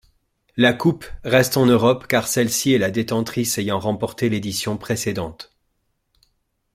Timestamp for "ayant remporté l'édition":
3.59-4.75